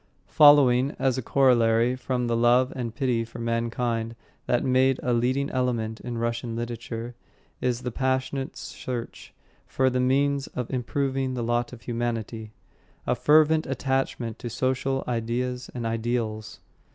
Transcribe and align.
Following 0.29 0.95
as 0.97 1.19
a 1.19 1.21
corollary 1.21 1.95
from 1.95 2.25
the 2.25 2.35
love 2.35 2.73
and 2.75 2.95
pity 2.95 3.23
for 3.23 3.37
mankind 3.37 4.15
that 4.47 4.63
make 4.65 4.97
a 5.03 5.13
leading 5.13 5.51
element 5.51 5.99
in 5.99 6.17
Russian 6.17 6.55
literature, 6.55 7.13
is 7.61 7.85
a 7.85 7.91
passionate 7.91 8.55
search 8.57 9.31
for 9.67 9.91
the 9.91 9.99
means 9.99 10.47
of 10.47 10.73
improving 10.73 11.35
the 11.35 11.43
lot 11.43 11.71
of 11.71 11.83
humanity, 11.83 12.51
a 13.05 13.13
fervent 13.13 13.67
attachment 13.67 14.39
to 14.39 14.49
social 14.49 15.03
ideas 15.07 15.69
and 15.75 15.85
ideals. 15.85 16.61